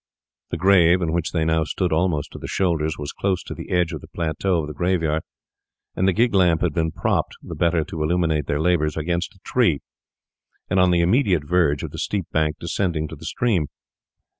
The 0.49 0.57
grave, 0.57 0.99
in 1.03 1.11
which 1.11 1.31
they 1.31 1.45
now 1.45 1.63
stood 1.63 1.91
almost 1.93 2.31
to 2.31 2.39
the 2.39 2.47
shoulders, 2.47 2.97
was 2.97 3.11
close 3.13 3.43
to 3.43 3.53
the 3.53 3.69
edge 3.69 3.91
of 3.93 4.01
the 4.01 4.07
plateau 4.07 4.59
of 4.61 4.65
the 4.67 4.73
graveyard; 4.73 5.21
and 5.95 6.07
the 6.07 6.11
gig 6.13 6.33
lamp 6.33 6.61
had 6.61 6.73
been 6.73 6.91
propped, 6.91 7.35
the 7.43 7.53
better 7.53 7.83
to 7.83 8.01
illuminate 8.01 8.47
their 8.47 8.59
labours, 8.59 8.97
against 8.97 9.35
a 9.35 9.39
tree, 9.43 9.81
and 10.71 10.79
on 10.79 10.89
the 10.89 11.01
immediate 11.01 11.47
verge 11.47 11.83
of 11.83 11.91
the 11.91 11.99
steep 11.99 12.25
bank 12.31 12.55
descending 12.59 13.07
to 13.09 13.15
the 13.15 13.25
stream. 13.25 13.67